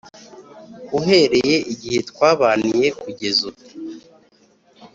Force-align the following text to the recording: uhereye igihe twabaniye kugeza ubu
uhereye 0.99 1.55
igihe 1.73 1.99
twabaniye 2.09 2.87
kugeza 3.01 3.41
ubu 3.49 3.61